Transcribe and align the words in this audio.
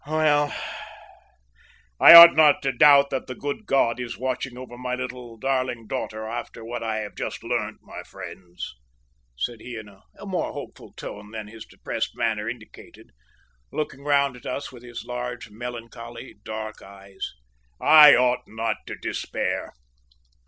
"Well, 0.07 0.51
I 1.99 2.15
ought 2.15 2.33
not 2.35 2.63
to 2.63 2.71
doubt 2.71 3.11
that 3.11 3.27
the 3.27 3.35
good 3.35 3.67
God 3.67 3.99
is 3.99 4.17
watching 4.17 4.57
over 4.57 4.75
my 4.75 4.95
little, 4.95 5.37
darling 5.37 5.85
daughter 5.85 6.25
after 6.25 6.65
what 6.65 6.81
I 6.81 6.97
have 7.01 7.13
just 7.13 7.43
learnt, 7.43 7.77
my 7.83 8.01
friends," 8.01 8.73
said 9.37 9.61
he 9.61 9.75
in 9.77 9.87
a 9.87 10.01
more 10.25 10.53
hopeful 10.53 10.91
tone 10.93 11.29
than 11.29 11.47
his 11.49 11.65
depressed 11.67 12.15
manner 12.17 12.49
indicated, 12.49 13.11
looking 13.71 14.03
round 14.03 14.35
at 14.35 14.47
us 14.47 14.71
with 14.71 14.81
his 14.81 15.05
large, 15.05 15.51
melancholy, 15.51 16.33
dark 16.43 16.81
eyes. 16.81 17.35
"I 17.79 18.15
ought 18.15 18.47
not 18.47 18.77
to 18.87 18.95
despair!" 18.95 19.71